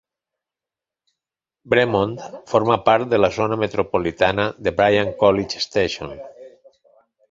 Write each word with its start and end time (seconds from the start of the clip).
Bremond 1.73 2.25
forma 2.55 2.79
part 2.89 3.13
de 3.13 3.21
la 3.23 3.31
zona 3.37 3.61
metropolitana 3.67 4.49
de 4.57 4.77
Bryan-College 4.81 5.67
Station. 5.71 6.23